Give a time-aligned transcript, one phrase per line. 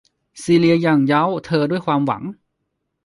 [0.41, 2.23] ซีเลียยั่งเย้าเธอด้วยความหวัง